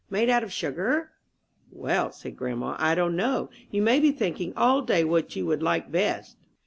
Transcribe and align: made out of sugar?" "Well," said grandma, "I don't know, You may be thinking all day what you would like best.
made 0.09 0.31
out 0.31 0.41
of 0.41 0.51
sugar?" 0.51 1.11
"Well," 1.71 2.11
said 2.11 2.35
grandma, 2.35 2.75
"I 2.79 2.95
don't 2.95 3.15
know, 3.15 3.51
You 3.69 3.83
may 3.83 3.99
be 3.99 4.11
thinking 4.11 4.51
all 4.57 4.81
day 4.81 5.03
what 5.03 5.35
you 5.35 5.45
would 5.45 5.61
like 5.61 5.91
best. 5.91 6.37